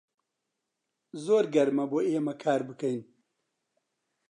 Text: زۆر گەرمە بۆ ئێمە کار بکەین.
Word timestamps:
زۆر 1.25 1.43
گەرمە 1.53 1.85
بۆ 1.91 1.99
ئێمە 2.09 2.33
کار 2.43 2.61
بکەین. 2.69 3.01